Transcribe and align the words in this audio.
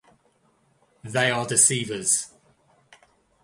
They 1.03 1.29
are 1.29 1.45
deceivers. 1.45 2.31